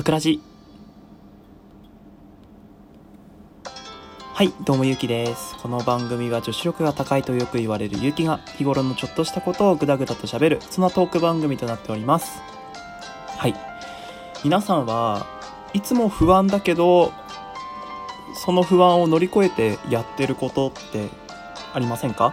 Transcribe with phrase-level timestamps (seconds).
[0.00, 0.40] バクラジ
[4.32, 5.54] はい、どうもゆうきです。
[5.58, 12.40] この番組は女子力が高いとよく言われるゆうきが日頃のちょっとしたことをぐだぐだと喋る、そんなトーク番組となっております。
[13.36, 13.54] はい。
[14.42, 15.26] 皆さんは
[15.74, 17.12] いつも不安だけど、
[18.42, 21.10] その不安を乗り越えてやってることって
[21.74, 22.32] ありませんか？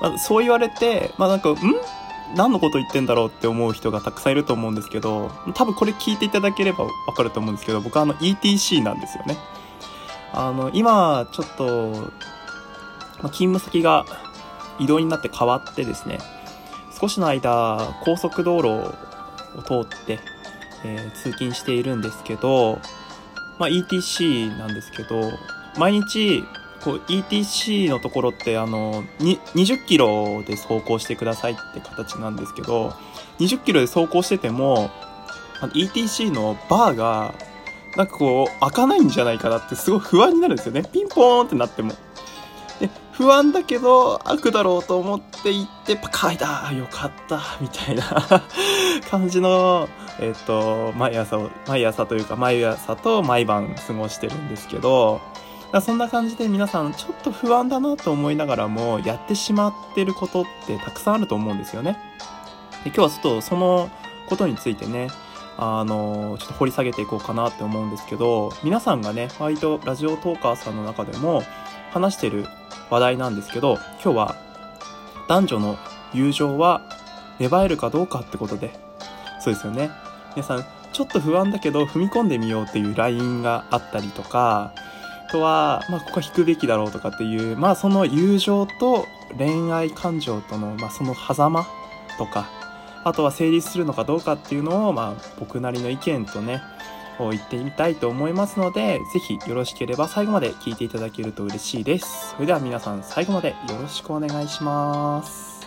[0.00, 1.56] まあ、そう言われて、まあなんか、ん？
[2.34, 9.36] 何のこと言ってんだろうって思う人がたくさんいると思うんですけど、多分これ聞いていただければわかると思うんですけど、僕はあの ETC なんですよね。
[10.32, 12.12] あの、今、ちょっと、
[13.22, 14.04] ま、勤務先が
[14.78, 16.18] 移動になって変わってですね、
[17.00, 20.18] 少しの間、高速道路を通って、
[20.84, 22.80] えー通勤しているんですけど、
[23.58, 25.30] ま、ETC なんですけど、
[25.76, 26.44] 毎日、
[26.82, 32.92] こう ETC のところってあの20キロで走行してくださいって形なんですけど
[33.38, 34.90] 20キロで走行してても
[35.60, 37.34] ETC のバーが
[37.96, 40.82] なんかこう開かないんじゃないかなってすごい不安になるんですよね。
[40.82, 41.92] ピンポーンってなっても。
[42.80, 48.02] で不安だけど開くだろうと思って行ってパカ開いたよかったみたいな
[49.10, 55.20] 感じのえっ、と毎朝毎朝というか毎朝と毎晩過ごしてるんですけど
[55.74, 61.98] だそんな感じで皆さんちょっと不安だなと思いながらもやってしまってることってたくさんあると思うんですよね。
[62.84, 63.90] で今日はちょっとその
[64.28, 65.08] ことについてね、
[65.56, 71.42] あの、ちょっと掘り下げていこうかなって思うんですけど、皆さんがね、割とラジオトーカーさんの中でも
[71.90, 72.46] 話してる
[72.88, 74.36] 話題なんですけど、今日は
[75.28, 75.76] 男女の
[76.12, 76.82] 友情は
[77.40, 78.78] 芽生えるかどうかってことで、
[79.40, 79.90] そうですよね。
[80.36, 84.72] 皆さん、ちょっと不安だけど踏み込んでみようっていうラインがあったりとか、
[85.34, 91.66] とは、まあ、ここは引くべきだろうとかっていう、まあ、その友情と恋愛感情との、まあ、その狭間
[92.18, 92.48] とか、
[93.02, 96.62] あとは成立するのかどうかっていうのを、まあ、僕なりの意見とね、
[97.18, 102.30] を言ってみたいと思いますので、ぜひよろしければ最後まで聞いていただけると嬉しいです。
[102.34, 105.66] それでは皆さん最後までよろしくお願いします。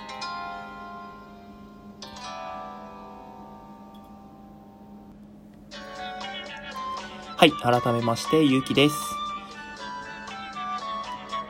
[7.35, 9.26] はい、改めまして、ゆうきです。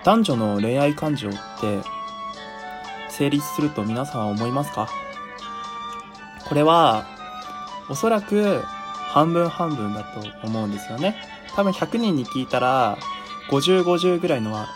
[0.07, 1.37] 男女の恋愛感情って
[3.09, 4.87] 成立すると皆さんは思いますか？
[6.47, 7.05] これは
[7.89, 8.61] おそらく
[9.09, 11.17] 半分半分だと思うんですよね。
[11.57, 12.97] 多分100人に聞いたら
[13.49, 14.69] 5050ぐらいのは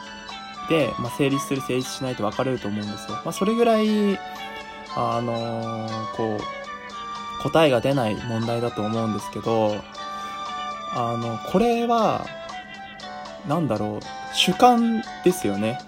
[0.68, 4.20] で、まあ、成立する成立しないと分かれると思うんですよ、まあ、それぐらい
[4.98, 6.40] あのーこ
[7.40, 9.82] う答えが出ない問題だと思うんですけど
[10.94, 12.26] あのこれは
[13.48, 15.80] なんだろう主観ですよね。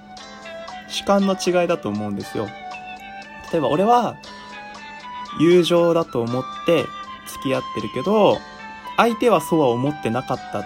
[0.87, 2.47] 主観の違いだと思うんですよ。
[3.51, 4.15] 例えば俺は
[5.39, 6.85] 友情だと思って
[7.27, 8.37] 付き合ってるけど
[8.97, 10.63] 相手はそうは思ってなかった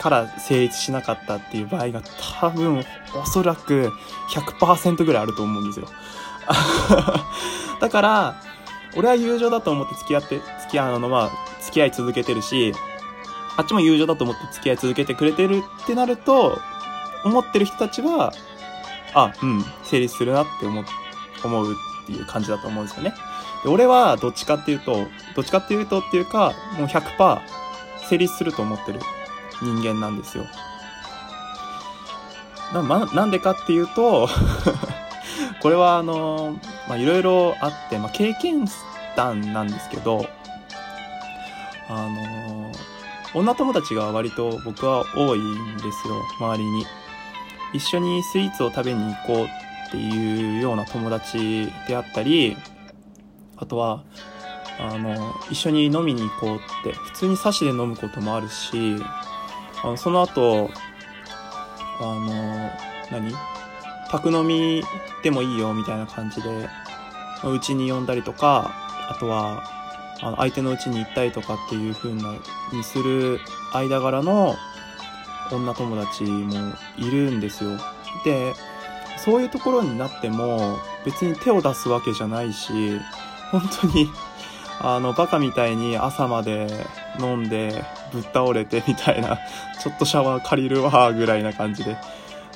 [0.00, 2.02] から成立しなかったっていう場合が
[2.40, 2.84] 多分
[3.20, 3.92] おそらく
[4.30, 5.88] 100%ぐらいあると思うんですよ。
[7.80, 8.34] だから
[8.96, 11.30] 俺は友情だと思って付き合って付き合うのまあ
[11.60, 12.74] 付き合い続けてるし
[13.58, 16.60] あっちも友情だと思って付き合い続けてくれてるってなると、
[17.24, 18.32] 思ってる人たちは、
[19.14, 20.84] あ、うん、成立するなって思う、
[21.44, 23.14] 思うっていう感じだと思うんですよね。
[23.64, 27.40] で俺はどっちかっていうと、どっちかっていうとっていうか、もう100%
[28.08, 29.00] 成立すると思ってる
[29.60, 30.44] 人間なんですよ。
[32.72, 34.28] な、ま、なんでかっていうと、
[35.60, 36.56] これはあの、
[36.88, 38.66] ま、いろいろあって、まあ、経験
[39.16, 40.28] 談なんですけど、
[41.88, 42.70] あの
[43.34, 46.86] 女友達が割と僕は多いんですよ、周りに。
[47.74, 52.56] 一緒にスイーツを食べに行こうっていうような友達であったり、
[53.56, 54.02] あとは、
[54.80, 58.96] あの、一緒に飲みに行こうって、普通にサシで飲むこともあるし、
[59.82, 60.70] あのその後、
[62.00, 62.70] あの、
[63.10, 63.34] 何？
[64.10, 64.82] 宅飲み
[65.22, 66.68] でもいいよみたいな感じで、
[67.44, 68.72] うちに呼んだりとか、
[69.10, 69.77] あとは、
[70.20, 72.34] あの相手の家に行ったりとかっていう風な
[72.72, 73.40] にする
[73.72, 74.56] 間柄の
[75.50, 77.70] 女友達もいるんですよ。
[78.24, 78.54] で、
[79.18, 83.00] そういうところになっても別に手を出すわけじゃないし、
[83.50, 84.10] 本当に、
[84.80, 86.68] あの、バカみたいに朝まで
[87.18, 89.38] 飲んでぶっ倒れてみたいな、
[89.82, 91.96] ちょっとシャワー借りるわ、ぐらいな感じで。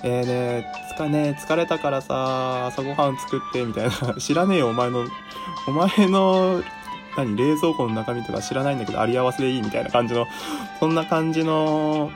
[0.05, 4.15] えーね、つかね、疲れたからさ、朝ごはん作って、みたいな。
[4.21, 5.05] 知らねえよ、お前の、
[5.67, 6.63] お前の
[7.17, 10.27] 何冷蔵庫の中身とか知らないんだけどあり合わせでいいみたいな感じの
[10.81, 12.11] そんな感じの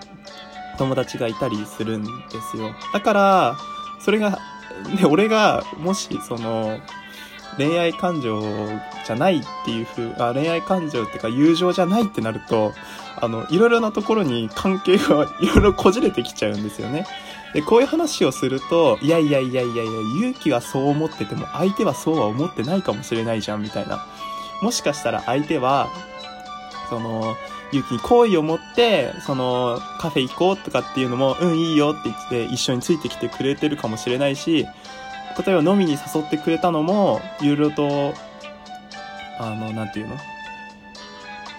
[0.78, 2.10] 友達がいたりするんで
[2.52, 3.56] すよだから
[4.00, 4.38] それが、ね、
[5.08, 6.78] 俺がもしその
[7.56, 8.40] 恋愛感情
[9.06, 12.72] じゃないっていうふう、あ恋愛感情っていうか友情じゃないってなると、
[13.16, 17.06] あの、いろいろなところに関係が いろいろこじれてきちゃうんですよね。
[17.54, 24.04] で、こういう話をすると、いやいやいやいやいや、勇気はそう思ってても相手はそうは思ってないかもしれないじゃん、みたいな。
[24.62, 25.88] もしかしたら相手は、
[26.88, 27.36] その、
[27.72, 34.66] 勇気に好意を持って、その、カフェ行こうとかっていうのも、うん、いいよって言って一緒についてきてくれてるかもしれないし、
[35.44, 38.14] 例えば飲みに誘ってくれたのも、いろいろと、
[39.38, 40.16] あの、なんていうの？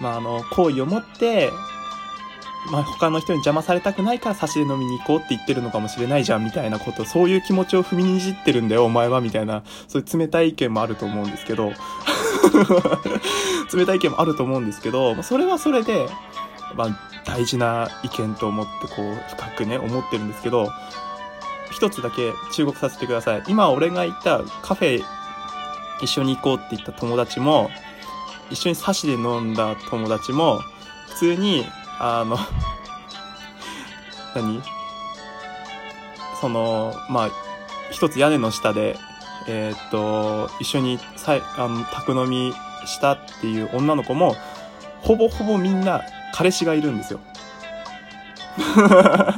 [0.00, 1.50] まあ、あの、好意を持って、
[2.72, 11.72] まあ、他の人に邪魔されたくないから差しで飲みに行こうって言ってるのかもしれないじゃん、みたいなこと、そういう気持ちを踏みにじってるんだよ、お前は、みたいな、そういう冷たい意見もあると思うんですけど、
[13.74, 16.08] 冷たい意見もあると思うんですけど、それはそれで、
[16.74, 16.88] まあ、
[17.24, 20.70] 大事な意見と思って、こう、深くね、思ってるんですけど、
[21.70, 23.42] 一つだけ忠告させてください。
[23.48, 25.04] 今俺が行ったカフェ
[26.00, 27.70] 一緒に行こうって言った友達も、
[28.50, 30.60] 一緒にサシで飲んだ友達も、
[31.08, 31.66] 普通に、
[31.98, 32.38] あの
[34.34, 34.62] 何？
[36.40, 37.30] その、まあ、
[37.90, 38.96] 一つ屋根の下で、
[39.48, 42.52] えー、っと、一緒にさい、あの、宅飲み
[42.84, 44.36] したっていう女の子も、
[45.00, 46.02] ほぼほぼみんな
[46.34, 47.20] 彼氏がいるんですよ。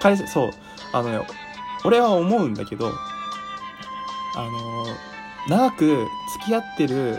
[0.00, 0.50] 彼氏、そう。
[0.92, 1.26] あのね、
[1.84, 2.92] 俺は思うんだけど、
[4.36, 4.86] あの、
[5.48, 7.18] 長く付き合ってる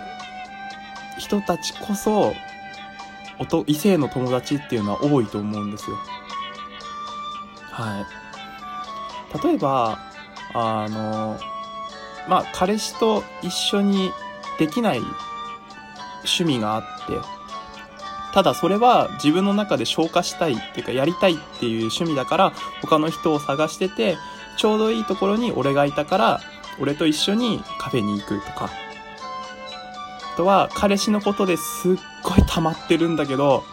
[1.18, 2.36] 人たちこそ、
[3.66, 5.98] 異性の友達っていうのは多いと思うんですよ。
[7.72, 8.06] は
[9.42, 9.46] い。
[9.48, 10.00] 例えば、
[10.54, 11.38] あの、
[12.27, 14.12] まあ、彼氏と一緒に
[14.60, 15.00] できない
[16.24, 17.13] 趣味があって、
[18.33, 24.18] ただそれは自分の中で消化したいっていうかやりたいっていう趣味だから他の人を探してて
[24.57, 26.42] ちょうどいいところに俺がいたから
[26.80, 28.69] 俺と一緒にカフェに行くとか。
[30.33, 33.63] あとは彼氏のことですっごい溜まってるんだけど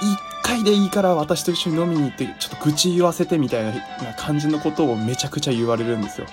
[0.00, 6.28] 一回でいいから私と一緒に飲みに行ってちょっと愚痴言わせてみたいな感じのことをめちゃくちゃ言われるんですよ。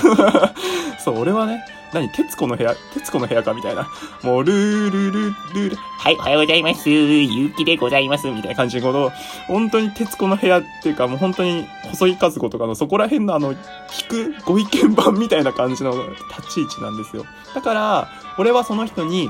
[1.02, 3.88] そう俺はね何徹子の部屋、徹子の部屋かみたいな。
[4.22, 6.88] もう、ルールルールルはい、おはようございます。
[6.88, 8.28] ゆうきでございます。
[8.28, 9.12] みたいな感じのこと、
[9.48, 15.92] 本当に徹子の部屋っていうか、もう本当に、細井和子とかのそこら辺のあの、聞くご意見番みたいな感じの
[16.36, 17.26] 立ち位置なんですよ。
[17.54, 18.08] だから、
[18.38, 19.28] 俺はその人に、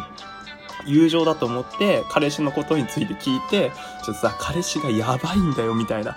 [0.86, 3.70] 友情だと思って、彼氏のことについて聞いて、
[4.04, 6.16] ちょっとさ、彼氏がやばいんだよ、みたいな。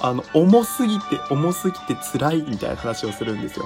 [0.00, 3.64] あの、重すぎて、重すぎて辛い、みたいな話をするんですよ。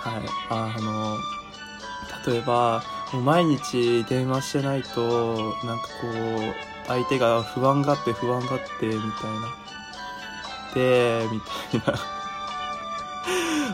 [0.00, 0.22] はい。
[0.50, 1.18] あの、
[2.32, 2.82] 例えば、
[3.12, 9.12] もう毎日電話してないと、なんかこう、相手が不安があって不安がって、みたいな。
[10.74, 11.40] で、み
[11.82, 12.17] たいな。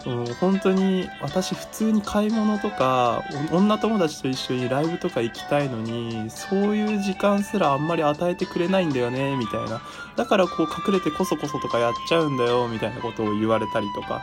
[0.05, 9.81] もう本当に私普通に買い物とか女友達と一緒にライブとか行きたいのにそういう時間すらあんまり与えてくれないんだよねみたいな
[10.17, 14.23] だからこう隠れてこそこそとかやっちゃうんだよみたいなことを言われたりとか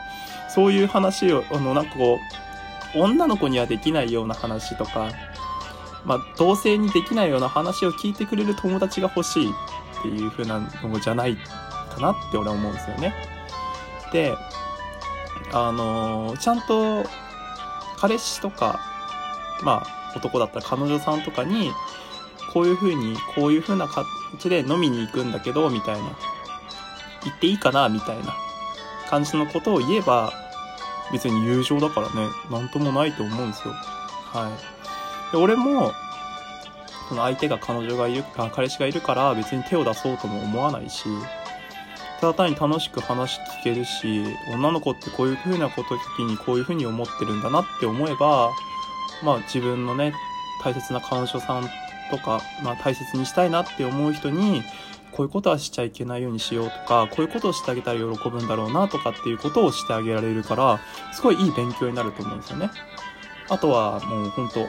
[0.50, 2.20] そういう話をあのなんかこ
[2.96, 5.10] う女の子にはできないような話とか
[6.06, 13.14] まあ同性にできないような話を聞いてくれる友達が欲しいっていう風なのじゃないかなって俺は思うんですよね。
[14.12, 14.36] で、
[15.54, 17.04] あの、ちゃんと
[17.98, 18.80] 彼氏とか、
[19.64, 21.72] まあ男だったら彼女さんとかに、
[22.54, 26.04] こういう風に、こういう風な形で飲みに行くんだけど、みたいな。
[27.24, 28.34] 行っていいかな、みたいな
[29.10, 30.34] 感じのことを言えば、
[31.12, 33.74] 別に友情だからね、なんともないと思うんですよ。
[33.74, 35.32] はい。
[35.32, 35.94] で、俺も、
[37.10, 41.04] その相手が彼女がいる、あ彼氏がいるから別に手を出そうとも思わないし、
[42.22, 44.24] ただ単に楽しく話聞けるし、
[44.54, 48.52] 女の子ってこういう風なこと時にこういう風に思ってるんだなって思えば、
[49.24, 50.14] まあ自分のね、
[50.64, 51.68] 大切な彼女さん
[52.12, 54.62] とか、まあ大切にしたいなって思う人に、
[55.12, 60.80] こういうことはしちゃいけないようにしようとか、こういうことをしてあげたら喜ぶんだろうなとかっていうことをしてあげられるから、
[61.14, 62.70] すごいいい勉強になると思うんですよね。
[63.50, 64.68] あとはもうほんと、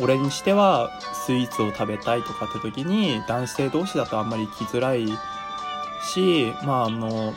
[0.00, 0.90] 俺にしては
[1.26, 5.08] スイーツを食べたいとかって時に男性同士だとあんまり行きづらい
[6.02, 7.32] し、まああの、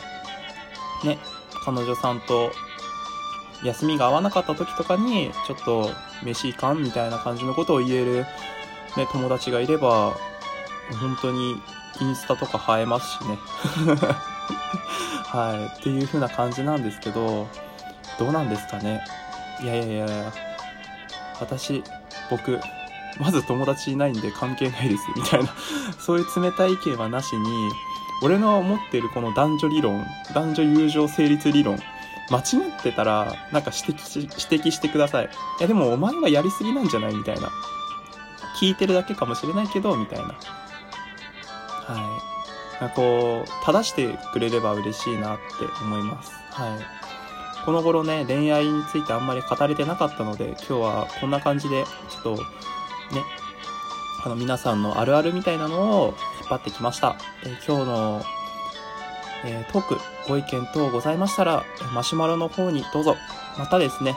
[1.03, 1.17] ね、
[1.63, 2.51] 彼女さんと
[3.63, 5.91] 休みが合わなかった時とかに、ちょっと
[6.23, 8.25] 飯行かんみたいな感じのことを言える、
[8.97, 10.15] ね、友達がいれば、
[10.99, 11.55] 本当に
[12.01, 13.37] インスタとか映えますしね。
[15.31, 15.79] はい。
[15.79, 17.47] っていう風な感じなんですけど、
[18.19, 19.01] どうなんですかね。
[19.61, 20.33] いやいやいやいや、
[21.39, 21.83] 私、
[22.29, 22.59] 僕、
[23.19, 25.49] まず友達いないんで関係ないです、みたいな
[25.99, 27.71] そういう冷たい意見はなしに、
[28.21, 31.79] 俺の思ってるこの男女理論、男女友情成立理論
[32.29, 35.25] 間違ってたら、なんか指摘し、指摘してください。
[35.25, 35.27] い
[35.59, 37.49] やでもお前はやりすぎなんじゃないみたいな。
[38.59, 40.25] 聞いてるだけかもしれないけど、みたいな。
[40.25, 42.31] はい
[42.81, 42.89] な。
[42.89, 46.31] こう、正してくれれば嬉しいなって思います。
[46.51, 47.65] はい。
[47.65, 52.43] この頃ね、恋愛についてあんまり語れてなかったので、今日はこんな感じで、ちょっと、
[53.15, 53.23] ね、
[54.23, 56.13] あの皆さんのあるあるみたいなのを
[56.51, 57.15] 張ってきました。
[57.45, 58.25] え、今日の
[59.43, 63.15] え、トーク、ご意見等ございましたら、マシュマロの方にどうぞ。
[63.57, 64.15] またですね、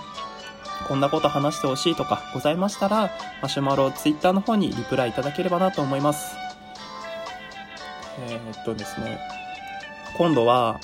[0.86, 3.10] こんなこと話してほしいとかございましたら、
[3.40, 6.36] マシュマロ、ツイッターの方にリプライいただければなと思います。
[8.28, 9.18] えー、っとですね、
[10.18, 10.78] 今度は、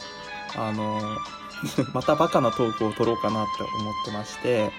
[0.56, 1.00] あの、
[1.92, 4.70] またバカなトークを取ろうかなって思ってまして、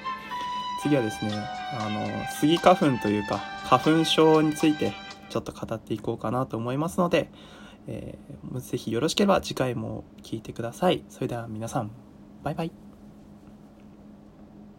[0.81, 1.33] 次はですね、
[1.79, 2.07] あの、
[2.39, 4.91] スギ花粉というか、花粉症について
[5.31, 7.31] ちょっと語っていこうかなと思いますので、
[7.87, 11.03] えー、ぜひよろしければ次回も聴いてください。
[11.09, 11.91] それでは皆さん、
[12.43, 12.80] バイバイ。